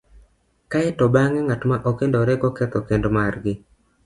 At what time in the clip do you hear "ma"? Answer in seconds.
1.69-1.77